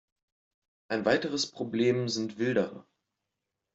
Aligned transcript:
Ein 0.87 1.05
weiteres 1.05 1.51
Problem 1.51 2.09
sind 2.09 2.39
Wilderer. 2.39 2.87